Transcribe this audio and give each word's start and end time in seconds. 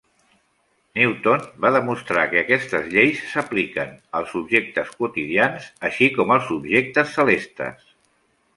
Newton 0.99 1.43
va 1.65 1.69
demostrar 1.75 2.23
que 2.31 2.39
aquestes 2.41 2.87
lleis 2.95 3.21
s'apliquen 3.33 3.93
als 4.21 4.33
objectes 4.41 4.91
quotidians, 5.03 5.71
així 5.91 6.09
com 6.17 6.37
als 6.39 6.51
objectes 6.59 7.17
celestes. 7.21 7.89